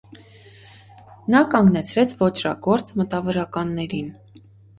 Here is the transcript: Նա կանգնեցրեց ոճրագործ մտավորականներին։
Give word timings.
Նա 1.33 1.41
կանգնեցրեց 1.51 2.15
ոճրագործ 2.23 2.91
մտավորականներին։ 3.03 4.11